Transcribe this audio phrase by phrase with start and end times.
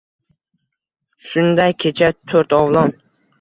[1.33, 2.97] Shunday kecha to’rtovlon